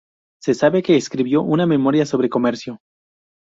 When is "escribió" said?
0.95-1.43